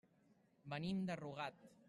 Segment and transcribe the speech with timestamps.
[0.73, 1.65] Venim de Rugat.